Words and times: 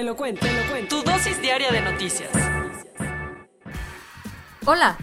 Te 0.00 0.06
lo 0.06 0.16
cuento, 0.16 0.46
te 0.46 0.52
lo 0.54 0.70
cuento. 0.70 1.02
Tu 1.02 1.10
dosis 1.10 1.42
diaria 1.42 1.70
de 1.70 1.82
noticias. 1.82 2.30
Hola, 4.64 4.96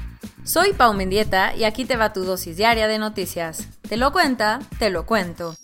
soy 0.44 0.74
Pau 0.74 0.92
Mendieta 0.96 1.56
y 1.56 1.66
aquí 1.66 1.86
te 1.86 1.98
va 1.98 2.14
tu 2.14 2.24
dosis 2.24 2.58
diaria 2.58 2.88
de 2.88 2.98
noticias. 2.98 3.68
Te 3.88 3.96
lo 3.96 4.12
cuenta, 4.12 4.58
te 4.80 4.90
lo 4.90 5.06
cuento. 5.06 5.56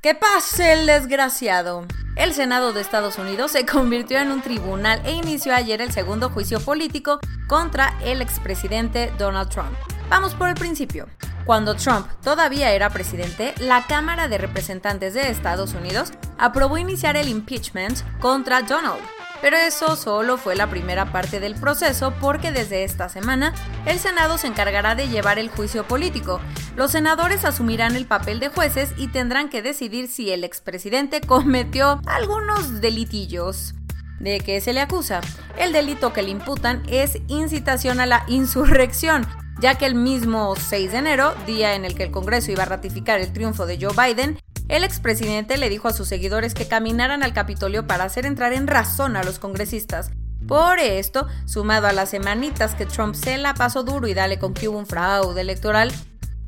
¡Que 0.00 0.14
pase 0.14 0.72
el 0.72 0.86
desgraciado! 0.86 1.84
El 2.16 2.32
Senado 2.32 2.72
de 2.72 2.80
Estados 2.80 3.18
Unidos 3.18 3.52
se 3.52 3.66
convirtió 3.66 4.18
en 4.18 4.32
un 4.32 4.40
tribunal 4.40 5.02
e 5.04 5.12
inició 5.12 5.54
ayer 5.54 5.82
el 5.82 5.92
segundo 5.92 6.30
juicio 6.30 6.60
político 6.60 7.20
contra 7.46 7.92
el 8.02 8.22
expresidente 8.22 9.12
Donald 9.18 9.50
Trump. 9.50 9.76
Vamos 10.08 10.34
por 10.34 10.48
el 10.48 10.54
principio. 10.54 11.08
Cuando 11.44 11.74
Trump 11.74 12.06
todavía 12.22 12.70
era 12.70 12.90
presidente, 12.90 13.54
la 13.58 13.86
Cámara 13.86 14.28
de 14.28 14.38
Representantes 14.38 15.14
de 15.14 15.28
Estados 15.28 15.74
Unidos 15.74 16.12
aprobó 16.38 16.78
iniciar 16.78 17.16
el 17.16 17.28
impeachment 17.28 17.98
contra 18.20 18.62
Donald. 18.62 19.02
Pero 19.40 19.56
eso 19.56 19.96
solo 19.96 20.38
fue 20.38 20.54
la 20.54 20.70
primera 20.70 21.10
parte 21.10 21.40
del 21.40 21.56
proceso 21.56 22.14
porque 22.20 22.52
desde 22.52 22.84
esta 22.84 23.08
semana 23.08 23.52
el 23.86 23.98
Senado 23.98 24.38
se 24.38 24.46
encargará 24.46 24.94
de 24.94 25.08
llevar 25.08 25.40
el 25.40 25.50
juicio 25.50 25.82
político. 25.84 26.40
Los 26.76 26.92
senadores 26.92 27.44
asumirán 27.44 27.96
el 27.96 28.06
papel 28.06 28.38
de 28.38 28.48
jueces 28.48 28.92
y 28.96 29.08
tendrán 29.08 29.48
que 29.48 29.60
decidir 29.60 30.06
si 30.06 30.30
el 30.30 30.44
expresidente 30.44 31.20
cometió 31.26 32.00
algunos 32.06 32.80
delitillos. 32.80 33.74
¿De 34.20 34.38
qué 34.38 34.60
se 34.60 34.72
le 34.72 34.80
acusa? 34.80 35.20
El 35.58 35.72
delito 35.72 36.12
que 36.12 36.22
le 36.22 36.30
imputan 36.30 36.84
es 36.86 37.18
incitación 37.26 37.98
a 37.98 38.06
la 38.06 38.22
insurrección, 38.28 39.26
ya 39.60 39.76
que 39.76 39.86
el 39.86 39.94
mismo 39.94 40.54
6 40.56 40.92
de 40.92 40.98
enero, 40.98 41.34
día 41.46 41.74
en 41.74 41.84
el 41.84 41.94
que 41.94 42.04
el 42.04 42.10
Congreso 42.10 42.50
iba 42.50 42.62
a 42.62 42.66
ratificar 42.66 43.20
el 43.20 43.32
triunfo 43.32 43.66
de 43.66 43.78
Joe 43.80 43.94
Biden, 43.94 44.38
el 44.68 44.84
expresidente 44.84 45.58
le 45.58 45.68
dijo 45.68 45.88
a 45.88 45.92
sus 45.92 46.08
seguidores 46.08 46.54
que 46.54 46.66
caminaran 46.66 47.22
al 47.22 47.34
Capitolio 47.34 47.86
para 47.86 48.04
hacer 48.04 48.26
entrar 48.26 48.52
en 48.52 48.66
razón 48.66 49.16
a 49.16 49.22
los 49.22 49.38
congresistas. 49.38 50.10
Por 50.46 50.78
esto, 50.78 51.28
sumado 51.44 51.86
a 51.86 51.92
las 51.92 52.10
semanitas 52.10 52.74
que 52.74 52.86
Trump 52.86 53.14
se 53.14 53.38
la 53.38 53.54
pasó 53.54 53.84
duro 53.84 54.08
y 54.08 54.14
dale 54.14 54.38
con 54.38 54.54
que 54.54 54.68
hubo 54.68 54.78
un 54.78 54.86
fraude 54.86 55.40
electoral, 55.40 55.92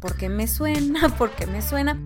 ¿por 0.01 0.17
qué 0.17 0.29
me 0.29 0.49
suena? 0.49 1.09
¿Por 1.19 1.31
qué 1.31 1.47
me 1.47 1.63
suena? 1.63 1.99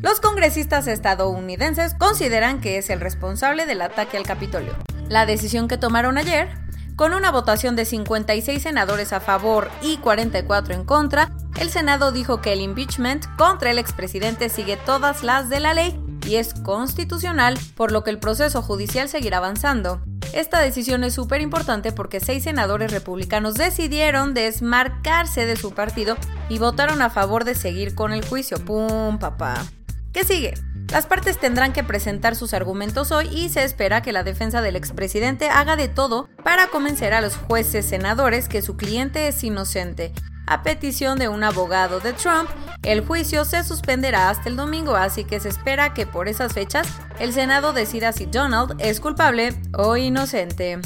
Los 0.00 0.20
congresistas 0.20 0.86
estadounidenses 0.86 1.94
consideran 1.94 2.60
que 2.60 2.78
es 2.78 2.90
el 2.90 3.00
responsable 3.00 3.66
del 3.66 3.82
ataque 3.82 4.16
al 4.16 4.24
Capitolio. 4.24 4.74
La 5.08 5.26
decisión 5.26 5.68
que 5.68 5.78
tomaron 5.78 6.18
ayer, 6.18 6.63
con 6.96 7.12
una 7.12 7.30
votación 7.30 7.76
de 7.76 7.84
56 7.84 8.62
senadores 8.62 9.12
a 9.12 9.20
favor 9.20 9.70
y 9.82 9.96
44 9.98 10.74
en 10.74 10.84
contra, 10.84 11.30
el 11.58 11.70
Senado 11.70 12.12
dijo 12.12 12.40
que 12.40 12.52
el 12.52 12.60
impeachment 12.60 13.24
contra 13.36 13.70
el 13.70 13.78
expresidente 13.78 14.48
sigue 14.48 14.76
todas 14.76 15.22
las 15.22 15.48
de 15.48 15.60
la 15.60 15.74
ley 15.74 16.00
y 16.26 16.36
es 16.36 16.54
constitucional, 16.54 17.58
por 17.76 17.92
lo 17.92 18.02
que 18.02 18.10
el 18.10 18.18
proceso 18.18 18.62
judicial 18.62 19.08
seguirá 19.08 19.38
avanzando. 19.38 20.02
Esta 20.32 20.58
decisión 20.60 21.04
es 21.04 21.14
súper 21.14 21.40
importante 21.40 21.92
porque 21.92 22.18
seis 22.18 22.44
senadores 22.44 22.90
republicanos 22.90 23.54
decidieron 23.54 24.34
desmarcarse 24.34 25.46
de 25.46 25.56
su 25.56 25.72
partido 25.72 26.16
y 26.48 26.58
votaron 26.58 27.02
a 27.02 27.10
favor 27.10 27.44
de 27.44 27.54
seguir 27.54 27.94
con 27.94 28.12
el 28.12 28.24
juicio. 28.24 28.58
¡Pum, 28.64 29.18
papá! 29.18 29.64
¿Qué 30.12 30.24
sigue? 30.24 30.54
Las 30.94 31.06
partes 31.06 31.38
tendrán 31.38 31.74
que 31.74 31.84
presentar 31.84 32.36
sus 32.36 32.54
argumentos 32.54 33.12
hoy 33.12 33.26
y 33.26 33.50
se 33.50 33.64
espera 33.64 34.00
que 34.00 34.12
la 34.12 34.22
defensa 34.22 34.62
del 34.62 34.76
expresidente 34.76 35.50
haga 35.50 35.76
de 35.76 35.88
todo 35.88 36.30
para 36.42 36.68
convencer 36.68 37.12
a 37.12 37.20
los 37.20 37.36
jueces 37.36 37.84
senadores 37.84 38.48
que 38.48 38.62
su 38.62 38.76
cliente 38.76 39.28
es 39.28 39.44
inocente 39.44 40.14
a 40.46 40.62
petición 40.62 41.18
de 41.18 41.28
un 41.28 41.42
abogado 41.42 42.00
de 42.00 42.12
Trump, 42.12 42.48
el 42.82 43.04
juicio 43.04 43.44
se 43.44 43.64
suspenderá 43.64 44.28
hasta 44.28 44.48
el 44.48 44.56
domingo, 44.56 44.94
así 44.94 45.24
que 45.24 45.40
se 45.40 45.48
espera 45.48 45.94
que 45.94 46.06
por 46.06 46.28
esas 46.28 46.52
fechas 46.52 46.86
el 47.18 47.32
Senado 47.32 47.72
decida 47.72 48.12
si 48.12 48.26
Donald 48.26 48.76
es 48.78 49.00
culpable 49.00 49.54
o 49.76 49.96
inocente. 49.96 50.80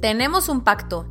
Tenemos 0.00 0.48
un 0.48 0.62
pacto. 0.62 1.06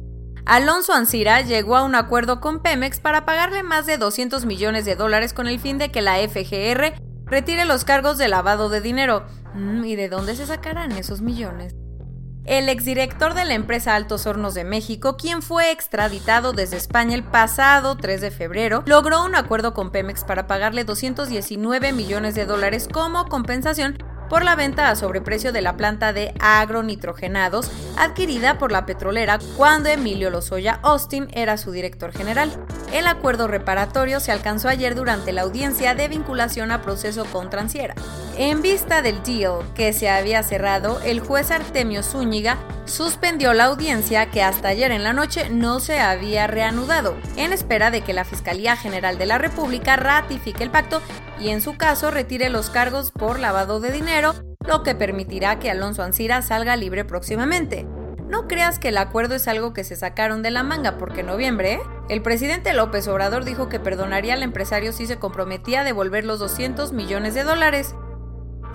Alonso 0.49 0.93
Ancira 0.93 1.41
llegó 1.41 1.77
a 1.77 1.83
un 1.83 1.93
acuerdo 1.93 2.41
con 2.41 2.63
Pemex 2.63 2.99
para 2.99 3.23
pagarle 3.23 3.61
más 3.61 3.85
de 3.85 3.99
200 3.99 4.45
millones 4.45 4.83
de 4.83 4.95
dólares 4.95 5.31
con 5.31 5.45
el 5.45 5.59
fin 5.59 5.77
de 5.77 5.91
que 5.91 6.01
la 6.01 6.15
FGR 6.27 6.99
retire 7.27 7.65
los 7.65 7.85
cargos 7.85 8.17
de 8.17 8.29
lavado 8.29 8.69
de 8.69 8.81
dinero. 8.81 9.27
Mm, 9.53 9.85
¿Y 9.85 9.95
de 9.95 10.09
dónde 10.09 10.35
se 10.35 10.47
sacarán 10.47 10.91
esos 10.93 11.21
millones? 11.21 11.75
el 12.45 12.67
exdirector 12.67 13.35
de 13.35 13.45
la 13.45 13.53
empresa 13.53 13.95
Altos 13.95 14.25
Hornos 14.25 14.55
de 14.55 14.63
México, 14.63 15.17
quien 15.17 15.43
fue 15.43 15.71
extraditado 15.71 16.51
desde 16.51 16.77
España 16.77 17.13
el 17.13 17.23
pasado 17.23 17.95
3 17.95 18.21
de 18.21 18.31
febrero, 18.31 18.81
logró 18.87 19.23
un 19.23 19.35
acuerdo 19.35 19.75
con 19.75 19.91
Pemex 19.91 20.23
para 20.23 20.47
pagarle 20.47 20.83
219 20.83 21.93
millones 21.93 22.33
de 22.33 22.47
dólares 22.47 22.89
como 22.91 23.25
compensación 23.25 23.99
por 24.29 24.43
la 24.43 24.55
venta 24.55 24.89
a 24.89 24.95
sobreprecio 24.95 25.51
de 25.51 25.61
la 25.61 25.75
planta 25.75 26.13
de 26.13 26.33
agronitrogenados 26.39 27.71
adquirida 27.97 28.57
por 28.57 28.71
la 28.71 28.85
petrolera 28.85 29.39
cuando 29.57 29.89
Emilio 29.89 30.29
Lozoya 30.29 30.79
Austin 30.83 31.27
era 31.33 31.57
su 31.57 31.71
director 31.71 32.11
general. 32.13 32.51
El 32.93 33.07
acuerdo 33.07 33.47
reparatorio 33.47 34.19
se 34.19 34.31
alcanzó 34.31 34.69
ayer 34.69 34.95
durante 34.95 35.33
la 35.33 35.41
audiencia 35.41 35.95
de 35.95 36.07
vinculación 36.07 36.71
a 36.71 36.81
proceso 36.81 37.25
con 37.25 37.49
Transiera. 37.49 37.95
En 38.37 38.61
vista 38.61 39.01
del 39.01 39.21
deal 39.23 39.61
que 39.75 39.93
se 39.93 40.09
había 40.09 40.43
cerrado, 40.43 40.99
el 41.03 41.19
juez 41.19 41.51
Artemio 41.51 42.03
Zúñiga 42.03 42.57
suspendió 42.89 43.53
la 43.53 43.65
audiencia 43.65 44.29
que 44.31 44.43
hasta 44.43 44.69
ayer 44.69 44.91
en 44.91 45.03
la 45.03 45.13
noche 45.13 45.49
no 45.49 45.79
se 45.79 45.99
había 45.99 46.47
reanudado, 46.47 47.15
en 47.37 47.53
espera 47.53 47.91
de 47.91 48.01
que 48.01 48.13
la 48.13 48.25
Fiscalía 48.25 48.75
General 48.75 49.17
de 49.17 49.25
la 49.25 49.37
República 49.37 49.95
ratifique 49.95 50.63
el 50.63 50.71
pacto 50.71 51.01
y 51.39 51.49
en 51.49 51.61
su 51.61 51.77
caso 51.77 52.11
retire 52.11 52.49
los 52.49 52.69
cargos 52.69 53.11
por 53.11 53.39
lavado 53.39 53.79
de 53.79 53.91
dinero, 53.91 54.33
lo 54.67 54.83
que 54.83 54.95
permitirá 54.95 55.59
que 55.59 55.71
Alonso 55.71 56.03
Ancira 56.03 56.41
salga 56.41 56.75
libre 56.75 57.05
próximamente. 57.05 57.87
No 58.27 58.47
creas 58.47 58.77
que 58.77 58.89
el 58.89 58.97
acuerdo 58.97 59.35
es 59.35 59.47
algo 59.47 59.73
que 59.73 59.83
se 59.83 59.95
sacaron 59.95 60.43
de 60.43 60.51
la 60.51 60.61
manga, 60.61 60.97
porque 60.97 61.21
en 61.21 61.27
noviembre, 61.27 61.79
el 62.09 62.21
presidente 62.21 62.73
López 62.73 63.07
Obrador 63.07 63.43
dijo 63.43 63.69
que 63.69 63.79
perdonaría 63.79 64.35
al 64.35 64.43
empresario 64.43 64.93
si 64.93 65.07
se 65.07 65.17
comprometía 65.17 65.81
a 65.81 65.83
devolver 65.83 66.25
los 66.25 66.39
200 66.39 66.93
millones 66.93 67.33
de 67.33 67.43
dólares. 67.43 67.95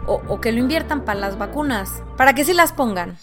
O, 0.06 0.20
o 0.28 0.40
que 0.40 0.52
lo 0.52 0.58
inviertan 0.58 1.04
para 1.04 1.20
las 1.20 1.38
vacunas, 1.38 2.02
para 2.16 2.34
que 2.34 2.44
sí 2.44 2.52
las 2.52 2.72
pongan. 2.72 3.16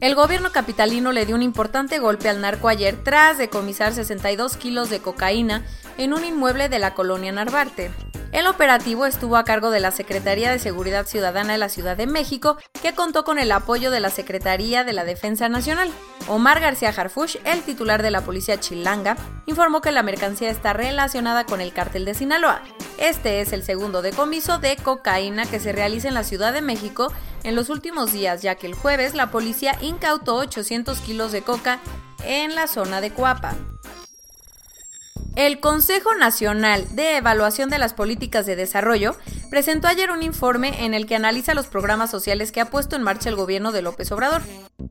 El 0.00 0.16
gobierno 0.16 0.50
capitalino 0.50 1.12
le 1.12 1.24
dio 1.24 1.36
un 1.36 1.42
importante 1.42 2.00
golpe 2.00 2.28
al 2.28 2.40
narco 2.40 2.68
ayer 2.68 2.96
tras 3.04 3.38
decomisar 3.38 3.94
62 3.94 4.56
kilos 4.56 4.90
de 4.90 4.98
cocaína 4.98 5.64
en 5.98 6.12
un 6.12 6.24
inmueble 6.24 6.68
de 6.68 6.80
la 6.80 6.94
colonia 6.94 7.30
Narvarte. 7.30 7.92
El 8.34 8.48
operativo 8.48 9.06
estuvo 9.06 9.36
a 9.36 9.44
cargo 9.44 9.70
de 9.70 9.78
la 9.78 9.92
Secretaría 9.92 10.50
de 10.50 10.58
Seguridad 10.58 11.06
Ciudadana 11.06 11.52
de 11.52 11.58
la 11.58 11.68
Ciudad 11.68 11.96
de 11.96 12.08
México, 12.08 12.56
que 12.82 12.92
contó 12.92 13.22
con 13.22 13.38
el 13.38 13.52
apoyo 13.52 13.92
de 13.92 14.00
la 14.00 14.10
Secretaría 14.10 14.82
de 14.82 14.92
la 14.92 15.04
Defensa 15.04 15.48
Nacional. 15.48 15.88
Omar 16.26 16.58
García 16.58 16.88
Harfush, 16.88 17.36
el 17.44 17.62
titular 17.62 18.02
de 18.02 18.10
la 18.10 18.22
policía 18.22 18.58
chilanga, 18.58 19.16
informó 19.46 19.80
que 19.80 19.92
la 19.92 20.02
mercancía 20.02 20.50
está 20.50 20.72
relacionada 20.72 21.46
con 21.46 21.60
el 21.60 21.72
cártel 21.72 22.04
de 22.04 22.14
Sinaloa. 22.14 22.60
Este 22.98 23.40
es 23.40 23.52
el 23.52 23.62
segundo 23.62 24.02
decomiso 24.02 24.58
de 24.58 24.74
cocaína 24.78 25.46
que 25.46 25.60
se 25.60 25.70
realiza 25.70 26.08
en 26.08 26.14
la 26.14 26.24
Ciudad 26.24 26.52
de 26.52 26.60
México 26.60 27.12
en 27.44 27.54
los 27.54 27.70
últimos 27.70 28.12
días, 28.12 28.42
ya 28.42 28.56
que 28.56 28.66
el 28.66 28.74
jueves 28.74 29.14
la 29.14 29.30
policía 29.30 29.78
incautó 29.80 30.34
800 30.38 30.98
kilos 31.02 31.30
de 31.30 31.42
coca 31.42 31.78
en 32.24 32.56
la 32.56 32.66
zona 32.66 33.00
de 33.00 33.12
Coapa. 33.12 33.54
El 35.36 35.58
Consejo 35.58 36.14
Nacional 36.14 36.86
de 36.94 37.16
Evaluación 37.16 37.68
de 37.68 37.78
las 37.78 37.92
Políticas 37.92 38.46
de 38.46 38.54
Desarrollo 38.54 39.16
presentó 39.50 39.88
ayer 39.88 40.12
un 40.12 40.22
informe 40.22 40.84
en 40.84 40.94
el 40.94 41.06
que 41.06 41.16
analiza 41.16 41.54
los 41.54 41.66
programas 41.66 42.12
sociales 42.12 42.52
que 42.52 42.60
ha 42.60 42.70
puesto 42.70 42.94
en 42.94 43.02
marcha 43.02 43.30
el 43.30 43.34
gobierno 43.34 43.72
de 43.72 43.82
López 43.82 44.12
Obrador. 44.12 44.42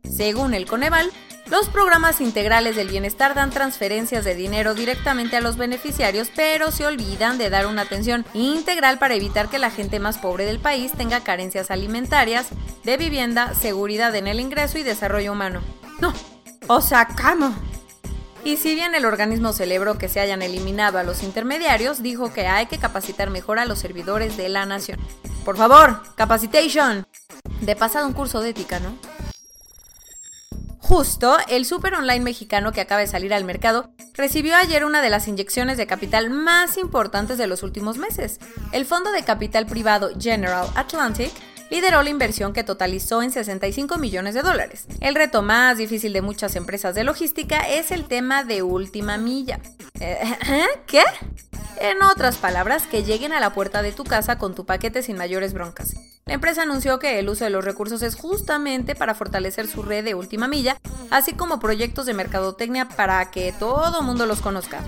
Según 0.04 0.54
el 0.54 0.66
Coneval, 0.66 1.10
los 1.50 1.70
programas 1.70 2.20
integrales 2.20 2.76
del 2.76 2.90
bienestar 2.90 3.36
dan 3.36 3.52
transferencias 3.52 4.26
de 4.26 4.36
dinero 4.36 4.74
directamente 4.74 5.38
a 5.38 5.42
los 5.42 5.56
beneficiarios, 5.56 6.30
pero 6.36 6.72
se 6.72 6.86
olvidan 6.86 7.38
de 7.38 7.50
dar 7.50 7.66
una 7.66 7.84
atención 7.84 8.26
integral 8.34 9.00
para 9.00 9.16
evitar 9.16 9.48
que 9.48 9.60
la 9.60 9.72
gente 9.72 10.00
más 10.02 10.18
pobre 10.18 10.46
del 10.46 10.60
país 10.60 10.92
tenga 10.92 11.22
carencias 11.22 11.72
alimentarias, 11.72 12.50
de 12.84 12.98
vivienda, 12.98 13.54
seguridad 13.54 14.14
en 14.16 14.28
el 14.28 14.42
ingreso 14.42 14.78
y 14.78 14.84
desarrollo 14.84 15.32
humano. 15.32 15.62
No, 16.02 16.14
o 16.68 16.82
sea, 16.82 17.08
¿cómo? 17.08 17.56
Y 18.46 18.58
si 18.58 18.76
bien 18.76 18.94
el 18.94 19.06
organismo 19.06 19.54
celebró 19.54 19.98
que 19.98 20.10
se 20.10 20.20
hayan 20.20 20.42
eliminado 20.42 20.98
a 20.98 21.04
los 21.04 21.24
intermediarios, 21.24 22.04
dijo 22.04 22.34
que 22.34 22.48
hay 22.48 22.66
que 22.66 22.78
capacitar 22.78 23.30
mejor 23.30 23.58
a 23.58 23.66
los 23.66 23.80
servidores 23.80 24.36
de 24.36 24.50
la 24.50 24.66
nación. 24.66 25.00
Por 25.46 25.56
favor, 25.56 26.02
capacitation. 26.16 27.08
De 27.62 27.76
pasado 27.78 28.06
un 28.06 28.14
curso 28.14 28.42
de 28.42 28.50
ética, 28.50 28.82
¿no? 28.82 28.98
Justo, 30.80 31.38
el 31.48 31.66
super 31.66 31.94
online 31.94 32.20
mexicano 32.20 32.74
que 32.74 32.82
acaba 32.82 33.00
de 33.00 33.08
salir 33.08 33.34
al 33.34 33.46
mercado 33.46 33.90
recibió 34.14 34.58
ayer 34.58 34.84
una 34.84 35.02
de 35.02 35.10
las 35.10 35.30
inyecciones 35.30 35.78
de 35.78 35.88
capital 35.88 36.30
más 36.30 36.78
importantes 36.78 37.38
de 37.38 37.48
los 37.48 37.64
últimos 37.64 37.98
meses. 37.98 38.40
El 38.74 38.86
fondo 38.86 39.14
de 39.14 39.24
capital 39.24 39.66
privado 39.66 40.10
General 40.20 40.68
Atlantic 40.76 41.32
lideró 41.74 42.04
la 42.04 42.12
inversión 42.12 42.54
que 42.54 42.64
totalizó 42.64 43.24
en 43.24 43.32
65 43.32 43.98
millones 43.98 44.36
de 44.36 44.44
dólares. 44.44 44.86
El 45.02 45.16
reto 45.16 45.42
más 45.42 45.76
difícil 45.76 46.14
de 46.14 46.22
muchas 46.22 46.56
empresas 46.56 46.94
de 46.94 47.04
logística 47.04 47.68
es 47.68 47.90
el 47.90 48.06
tema 48.06 48.44
de 48.44 48.62
última 48.62 49.18
milla. 49.18 49.60
Eh, 50.00 50.20
¿eh? 50.50 50.68
¿Qué? 50.86 51.02
En 51.78 52.04
otras 52.04 52.38
palabras, 52.38 52.84
que 52.84 53.02
lleguen 53.02 53.34
a 53.34 53.40
la 53.40 53.56
puerta 53.56 53.82
de 53.82 53.92
tu 53.92 54.04
casa 54.04 54.38
con 54.38 54.54
tu 54.54 54.68
paquete 54.68 55.02
sin 55.02 55.18
mayores 55.18 55.54
broncas. 55.54 55.96
La 56.26 56.36
empresa 56.36 56.62
anunció 56.62 57.00
que 57.00 57.18
el 57.18 57.28
uso 57.28 57.44
de 57.44 57.50
los 57.50 57.66
recursos 57.66 58.04
es 58.04 58.16
justamente 58.16 58.94
para 58.94 59.16
fortalecer 59.16 59.68
su 59.68 59.82
red 59.82 60.06
de 60.06 60.14
última 60.14 60.48
milla, 60.48 60.78
así 61.10 61.34
como 61.34 61.60
proyectos 61.60 62.06
de 62.06 62.14
mercadotecnia 62.14 62.88
para 62.88 63.32
que 63.32 63.52
todo 63.52 64.04
mundo 64.04 64.28
los 64.28 64.42
conozca. 64.42 64.80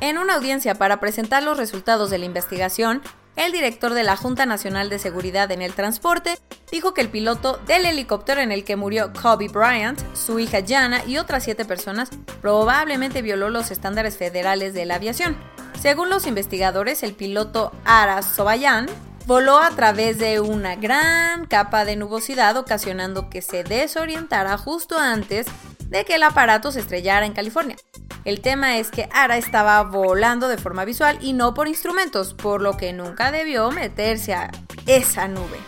En 0.00 0.16
una 0.16 0.36
audiencia 0.36 0.76
para 0.76 1.00
presentar 1.00 1.42
los 1.42 1.58
resultados 1.58 2.10
de 2.10 2.18
la 2.18 2.24
investigación, 2.26 3.02
el 3.36 3.52
director 3.52 3.94
de 3.94 4.04
la 4.04 4.16
Junta 4.16 4.46
Nacional 4.46 4.88
de 4.88 4.98
Seguridad 4.98 5.50
en 5.50 5.62
el 5.62 5.74
Transporte 5.74 6.38
dijo 6.70 6.94
que 6.94 7.00
el 7.00 7.08
piloto 7.08 7.58
del 7.66 7.84
helicóptero 7.84 8.40
en 8.40 8.52
el 8.52 8.64
que 8.64 8.76
murió 8.76 9.12
Kobe 9.12 9.48
Bryant, 9.48 10.00
su 10.14 10.38
hija 10.38 10.58
Jana 10.66 11.04
y 11.04 11.18
otras 11.18 11.44
siete 11.44 11.64
personas 11.64 12.10
probablemente 12.40 13.22
violó 13.22 13.50
los 13.50 13.70
estándares 13.70 14.16
federales 14.16 14.74
de 14.74 14.84
la 14.84 14.96
aviación. 14.96 15.36
Según 15.80 16.10
los 16.10 16.26
investigadores, 16.26 17.02
el 17.02 17.14
piloto 17.14 17.72
Ara 17.84 18.22
Sobayan 18.22 18.86
voló 19.26 19.58
a 19.58 19.70
través 19.70 20.18
de 20.18 20.40
una 20.40 20.76
gran 20.76 21.46
capa 21.46 21.84
de 21.84 21.96
nubosidad 21.96 22.56
ocasionando 22.56 23.30
que 23.30 23.42
se 23.42 23.64
desorientara 23.64 24.56
justo 24.58 24.98
antes 24.98 25.46
de 25.88 26.04
que 26.04 26.16
el 26.16 26.22
aparato 26.22 26.72
se 26.72 26.80
estrellara 26.80 27.26
en 27.26 27.32
California. 27.32 27.76
El 28.24 28.40
tema 28.40 28.78
es 28.78 28.90
que 28.90 29.08
Ara 29.12 29.36
estaba 29.36 29.82
volando 29.82 30.48
de 30.48 30.56
forma 30.56 30.86
visual 30.86 31.18
y 31.20 31.34
no 31.34 31.52
por 31.52 31.68
instrumentos, 31.68 32.32
por 32.32 32.62
lo 32.62 32.76
que 32.76 32.94
nunca 32.94 33.30
debió 33.30 33.70
meterse 33.70 34.32
a 34.32 34.50
esa 34.86 35.28
nube. 35.28 35.58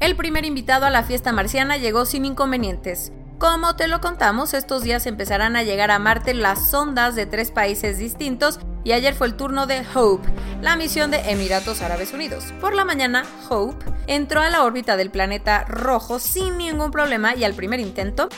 El 0.00 0.16
primer 0.16 0.44
invitado 0.44 0.86
a 0.86 0.90
la 0.90 1.04
fiesta 1.04 1.32
marciana 1.32 1.76
llegó 1.76 2.04
sin 2.04 2.24
inconvenientes. 2.24 3.12
Como 3.38 3.76
te 3.76 3.88
lo 3.88 4.00
contamos, 4.00 4.54
estos 4.54 4.82
días 4.82 5.06
empezarán 5.06 5.54
a 5.54 5.62
llegar 5.62 5.90
a 5.90 5.98
Marte 5.98 6.34
las 6.34 6.70
sondas 6.70 7.14
de 7.14 7.26
tres 7.26 7.50
países 7.50 7.98
distintos 7.98 8.58
y 8.82 8.92
ayer 8.92 9.14
fue 9.14 9.28
el 9.28 9.36
turno 9.36 9.66
de 9.66 9.84
Hope, 9.94 10.28
la 10.60 10.76
misión 10.76 11.10
de 11.10 11.30
Emiratos 11.30 11.80
Árabes 11.80 12.12
Unidos. 12.12 12.52
Por 12.60 12.74
la 12.74 12.84
mañana, 12.84 13.24
Hope 13.48 13.84
entró 14.08 14.40
a 14.40 14.50
la 14.50 14.64
órbita 14.64 14.96
del 14.96 15.10
planeta 15.10 15.64
rojo 15.64 16.18
sin 16.18 16.58
ningún 16.58 16.90
problema 16.90 17.34
y 17.34 17.44
al 17.44 17.54
primer 17.54 17.80
intento 17.80 18.28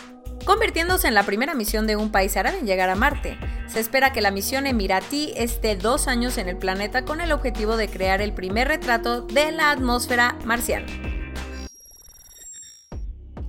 convirtiéndose 0.47 1.09
en 1.09 1.15
la 1.15 1.25
primera 1.25 1.55
misión 1.55 1.87
de 1.87 1.97
un 1.97 2.11
país 2.11 2.37
árabe 2.37 2.61
en 2.61 2.67
llegar 2.67 2.89
a 2.89 2.95
Marte. 2.95 3.37
Se 3.67 3.81
espera 3.81 4.13
que 4.13 4.23
la 4.23 4.31
misión 4.31 4.67
Emiratí 4.67 5.35
esté 5.37 5.77
dos 5.77 6.09
años 6.09 6.39
en 6.39 6.49
el 6.49 6.57
planeta 6.57 7.05
con 7.05 7.21
el 7.21 7.33
objetivo 7.33 7.77
de 7.77 7.89
crear 7.89 8.23
el 8.23 8.33
primer 8.33 8.69
retrato 8.69 9.23
de 9.23 9.53
la 9.53 9.73
atmósfera 9.73 10.39
marciana. 10.45 10.87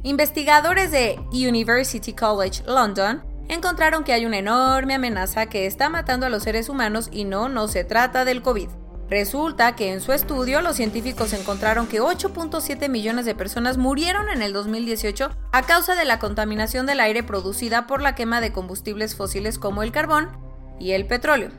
Investigadores 0.04 0.92
de 0.92 1.20
University 1.32 2.14
College 2.14 2.64
London 2.66 3.24
encontraron 3.48 4.04
que 4.04 4.14
hay 4.14 4.26
una 4.26 4.40
enorme 4.40 4.96
amenaza 4.96 5.46
que 5.46 5.66
está 5.66 5.90
matando 5.90 6.26
a 6.26 6.30
los 6.30 6.44
seres 6.44 6.68
humanos 6.68 7.10
y 7.12 7.26
no, 7.26 7.48
no 7.48 7.68
se 7.68 7.84
trata 7.84 8.26
del 8.26 8.42
COVID. 8.42 8.70
Resulta 9.10 9.76
que 9.76 9.94
en 9.94 10.02
su 10.02 10.12
estudio 10.12 10.62
los 10.62 10.76
científicos 10.76 11.32
encontraron 11.32 11.88
que 11.88 12.02
8.7 12.02 12.90
millones 12.90 13.26
de 13.26 13.36
personas 13.36 13.78
murieron 13.78 14.28
en 14.30 14.42
el 14.42 14.52
2018 14.52 15.30
a 15.54 15.62
causa 15.64 15.96
de 15.96 16.04
la 16.04 16.20
contaminación 16.20 16.86
del 16.86 17.00
aire 17.00 17.24
producida 17.24 17.88
por 17.88 18.02
la 18.02 18.16
quema 18.16 18.42
de 18.42 18.52
combustibles 18.52 19.16
fósiles 19.16 19.60
como 19.60 19.82
el 19.82 19.94
carbón 19.94 20.30
y 20.78 20.92
el 20.92 21.08
petróleo. 21.08 21.52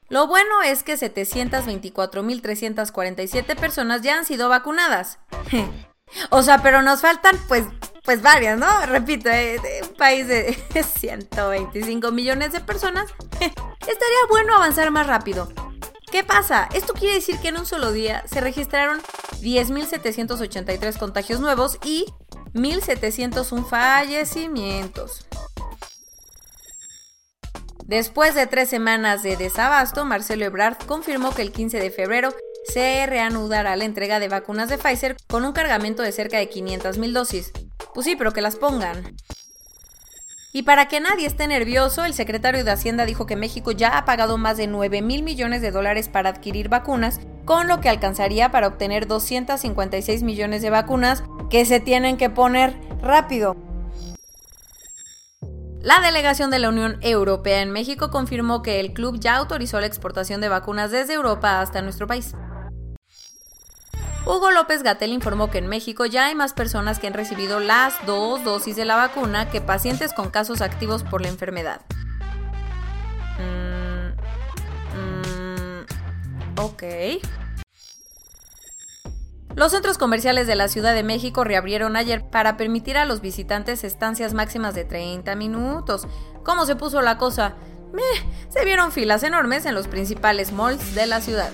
Lo 0.08 0.26
bueno 0.26 0.62
es 0.62 0.82
que 0.82 0.94
724.347 0.94 3.56
personas 3.56 4.02
ya 4.02 4.16
han 4.16 4.24
sido 4.24 4.48
vacunadas. 4.48 5.18
o 6.30 6.42
sea, 6.42 6.62
pero 6.62 6.82
nos 6.82 7.00
faltan 7.00 7.38
pues, 7.48 7.64
pues 8.04 8.22
varias, 8.22 8.58
¿no? 8.58 8.86
Repito, 8.86 9.30
eh, 9.30 9.58
un 9.88 9.96
país 9.96 10.28
de 10.28 10.56
125 10.98 12.12
millones 12.12 12.52
de 12.52 12.60
personas. 12.60 13.10
Estaría 13.40 14.28
bueno 14.28 14.54
avanzar 14.54 14.90
más 14.90 15.06
rápido. 15.06 15.50
¿Qué 16.10 16.22
pasa? 16.22 16.68
Esto 16.74 16.92
quiere 16.92 17.14
decir 17.16 17.38
que 17.40 17.48
en 17.48 17.56
un 17.56 17.66
solo 17.66 17.90
día 17.90 18.22
se 18.28 18.40
registraron 18.40 19.00
10.783 19.40 20.96
contagios 20.96 21.40
nuevos 21.40 21.78
y 21.84 22.06
1.701 22.54 23.68
fallecimientos. 23.68 25.26
Después 27.86 28.34
de 28.34 28.46
tres 28.46 28.70
semanas 28.70 29.22
de 29.22 29.36
desabasto, 29.36 30.06
Marcelo 30.06 30.46
Ebrard 30.46 30.78
confirmó 30.86 31.34
que 31.34 31.42
el 31.42 31.52
15 31.52 31.78
de 31.80 31.90
febrero 31.90 32.34
se 32.66 33.04
reanudará 33.04 33.76
la 33.76 33.84
entrega 33.84 34.20
de 34.20 34.28
vacunas 34.28 34.70
de 34.70 34.78
Pfizer 34.78 35.16
con 35.28 35.44
un 35.44 35.52
cargamento 35.52 36.02
de 36.02 36.12
cerca 36.12 36.38
de 36.38 36.48
500.000 36.48 37.12
dosis. 37.12 37.52
Pues 37.92 38.06
sí, 38.06 38.16
pero 38.16 38.32
que 38.32 38.40
las 38.40 38.56
pongan. 38.56 39.14
Y 40.54 40.62
para 40.62 40.88
que 40.88 41.00
nadie 41.00 41.26
esté 41.26 41.46
nervioso, 41.46 42.06
el 42.06 42.14
secretario 42.14 42.64
de 42.64 42.70
Hacienda 42.70 43.04
dijo 43.04 43.26
que 43.26 43.36
México 43.36 43.70
ya 43.72 43.98
ha 43.98 44.06
pagado 44.06 44.38
más 44.38 44.56
de 44.56 44.66
9 44.66 45.02
mil 45.02 45.22
millones 45.22 45.60
de 45.60 45.70
dólares 45.70 46.08
para 46.08 46.30
adquirir 46.30 46.70
vacunas, 46.70 47.20
con 47.44 47.68
lo 47.68 47.82
que 47.82 47.90
alcanzaría 47.90 48.50
para 48.50 48.68
obtener 48.68 49.06
256 49.06 50.22
millones 50.22 50.62
de 50.62 50.70
vacunas 50.70 51.22
que 51.50 51.66
se 51.66 51.80
tienen 51.80 52.16
que 52.16 52.30
poner 52.30 52.72
rápido. 53.02 53.73
La 55.84 56.00
delegación 56.00 56.50
de 56.50 56.58
la 56.58 56.70
Unión 56.70 56.96
Europea 57.02 57.60
en 57.60 57.70
México 57.70 58.10
confirmó 58.10 58.62
que 58.62 58.80
el 58.80 58.94
club 58.94 59.20
ya 59.20 59.36
autorizó 59.36 59.78
la 59.80 59.86
exportación 59.86 60.40
de 60.40 60.48
vacunas 60.48 60.90
desde 60.90 61.12
Europa 61.12 61.60
hasta 61.60 61.82
nuestro 61.82 62.06
país. 62.06 62.34
Hugo 64.24 64.50
López 64.50 64.82
Gatel 64.82 65.12
informó 65.12 65.50
que 65.50 65.58
en 65.58 65.66
México 65.66 66.06
ya 66.06 66.24
hay 66.24 66.34
más 66.34 66.54
personas 66.54 66.98
que 66.98 67.06
han 67.06 67.12
recibido 67.12 67.60
las 67.60 67.94
dos 68.06 68.42
dosis 68.44 68.76
de 68.76 68.86
la 68.86 68.96
vacuna 68.96 69.50
que 69.50 69.60
pacientes 69.60 70.14
con 70.14 70.30
casos 70.30 70.62
activos 70.62 71.04
por 71.04 71.20
la 71.20 71.28
enfermedad. 71.28 71.82
Mm, 73.38 74.14
mm, 74.96 76.60
ok. 76.60 76.82
Los 79.56 79.70
centros 79.70 79.98
comerciales 79.98 80.48
de 80.48 80.56
la 80.56 80.66
Ciudad 80.66 80.94
de 80.94 81.04
México 81.04 81.44
reabrieron 81.44 81.94
ayer 81.94 82.28
para 82.28 82.56
permitir 82.56 82.96
a 82.98 83.04
los 83.04 83.20
visitantes 83.20 83.84
estancias 83.84 84.34
máximas 84.34 84.74
de 84.74 84.84
30 84.84 85.36
minutos. 85.36 86.08
¿Cómo 86.42 86.66
se 86.66 86.76
puso 86.76 87.00
la 87.02 87.18
cosa? 87.18 87.54
se 88.48 88.64
vieron 88.64 88.90
filas 88.90 89.22
enormes 89.22 89.66
en 89.66 89.74
los 89.74 89.86
principales 89.86 90.50
malls 90.50 90.96
de 90.96 91.06
la 91.06 91.20
ciudad. 91.20 91.52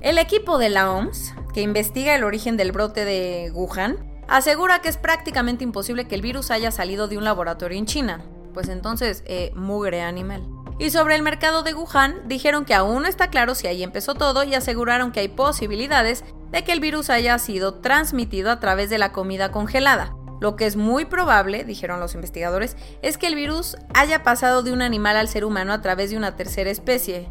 El 0.00 0.18
equipo 0.18 0.58
de 0.58 0.70
la 0.70 0.90
OMS, 0.90 1.34
que 1.54 1.60
investiga 1.60 2.16
el 2.16 2.24
origen 2.24 2.56
del 2.56 2.72
brote 2.72 3.04
de 3.04 3.52
Wuhan, 3.52 3.96
asegura 4.26 4.80
que 4.80 4.88
es 4.88 4.96
prácticamente 4.96 5.62
imposible 5.62 6.08
que 6.08 6.16
el 6.16 6.22
virus 6.22 6.50
haya 6.50 6.72
salido 6.72 7.06
de 7.06 7.16
un 7.16 7.22
laboratorio 7.22 7.78
en 7.78 7.86
China. 7.86 8.24
Pues 8.54 8.68
entonces, 8.68 9.22
eh, 9.26 9.52
mugre 9.54 10.02
animal. 10.02 10.57
Y 10.78 10.90
sobre 10.90 11.16
el 11.16 11.22
mercado 11.22 11.62
de 11.62 11.74
Wuhan, 11.74 12.28
dijeron 12.28 12.64
que 12.64 12.74
aún 12.74 13.02
no 13.02 13.08
está 13.08 13.30
claro 13.30 13.54
si 13.54 13.66
ahí 13.66 13.82
empezó 13.82 14.14
todo 14.14 14.44
y 14.44 14.54
aseguraron 14.54 15.10
que 15.10 15.20
hay 15.20 15.28
posibilidades 15.28 16.24
de 16.52 16.62
que 16.62 16.72
el 16.72 16.80
virus 16.80 17.10
haya 17.10 17.36
sido 17.38 17.74
transmitido 17.74 18.50
a 18.50 18.60
través 18.60 18.88
de 18.88 18.98
la 18.98 19.12
comida 19.12 19.50
congelada. 19.50 20.14
Lo 20.40 20.54
que 20.54 20.66
es 20.66 20.76
muy 20.76 21.04
probable, 21.04 21.64
dijeron 21.64 21.98
los 21.98 22.14
investigadores, 22.14 22.76
es 23.02 23.18
que 23.18 23.26
el 23.26 23.34
virus 23.34 23.76
haya 23.92 24.22
pasado 24.22 24.62
de 24.62 24.72
un 24.72 24.82
animal 24.82 25.16
al 25.16 25.28
ser 25.28 25.44
humano 25.44 25.72
a 25.72 25.82
través 25.82 26.10
de 26.10 26.16
una 26.16 26.36
tercera 26.36 26.70
especie. 26.70 27.28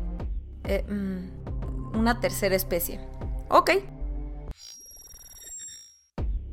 Eh, 0.65 0.83
mm, 0.83 1.97
una 1.97 2.19
tercera 2.19 2.55
especie. 2.55 2.99
Ok. 3.49 3.71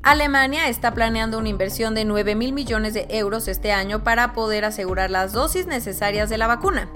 Alemania 0.05 0.69
está 0.69 0.93
planeando 0.93 1.39
una 1.39 1.49
inversión 1.49 1.95
de 1.95 2.05
9 2.05 2.35
mil 2.35 2.53
millones 2.53 2.93
de 2.93 3.07
euros 3.09 3.49
este 3.49 3.73
año 3.73 4.05
para 4.05 4.35
poder 4.35 4.67
asegurar 4.67 5.11
las 5.11 5.33
dosis 5.33 5.67
necesarias 5.67 6.29
de 6.29 6.37
la 6.37 6.47
vacuna. 6.47 6.91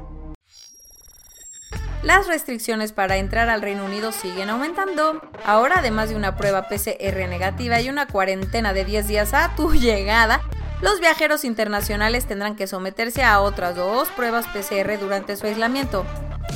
Las 2.02 2.26
restricciones 2.26 2.92
para 2.92 3.16
entrar 3.16 3.48
al 3.48 3.62
Reino 3.62 3.86
Unido 3.86 4.12
siguen 4.12 4.50
aumentando. 4.50 5.22
Ahora, 5.46 5.78
además 5.78 6.10
de 6.10 6.16
una 6.16 6.36
prueba 6.36 6.68
PCR 6.68 7.26
negativa 7.28 7.80
y 7.80 7.88
una 7.88 8.06
cuarentena 8.06 8.74
de 8.74 8.84
10 8.84 9.08
días 9.08 9.32
a 9.32 9.54
tu 9.56 9.72
llegada, 9.74 10.42
los 10.82 11.00
viajeros 11.00 11.44
internacionales 11.44 12.26
tendrán 12.26 12.56
que 12.56 12.66
someterse 12.66 13.24
a 13.24 13.40
otras 13.40 13.74
dos 13.74 14.08
pruebas 14.10 14.46
PCR 14.48 14.98
durante 15.00 15.34
su 15.36 15.46
aislamiento. 15.46 16.04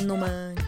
No 0.04 0.18
man. 0.18 0.62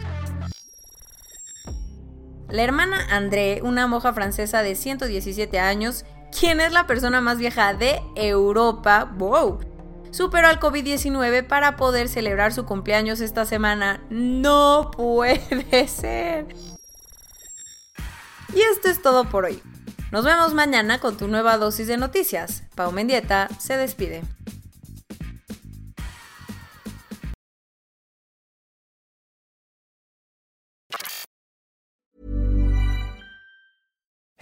La 2.55 2.63
hermana 2.63 3.05
André, 3.09 3.59
una 3.63 3.85
monja 3.85 4.13
francesa 4.13 4.61
de 4.61 4.75
117 4.75 5.59
años, 5.59 6.05
quien 6.31 6.61
es 6.61 6.71
la 6.71 6.87
persona 6.87 7.19
más 7.19 7.37
vieja 7.37 7.73
de 7.73 8.01
Europa, 8.15 9.11
wow, 9.17 9.59
superó 10.09 10.47
al 10.47 10.61
COVID-19 10.61 11.45
para 11.45 11.75
poder 11.75 12.07
celebrar 12.07 12.53
su 12.53 12.63
cumpleaños 12.63 13.19
esta 13.19 13.43
semana. 13.43 13.99
No 14.09 14.89
puede 14.95 15.85
ser. 15.89 16.47
Y 18.53 18.61
esto 18.71 18.87
es 18.87 19.01
todo 19.01 19.25
por 19.25 19.43
hoy. 19.43 19.61
Nos 20.13 20.23
vemos 20.23 20.53
mañana 20.53 21.01
con 21.01 21.17
tu 21.17 21.27
nueva 21.27 21.57
dosis 21.57 21.87
de 21.87 21.97
noticias. 21.97 22.63
Pau 22.73 22.93
Mendieta 22.93 23.49
se 23.59 23.75
despide. 23.75 24.21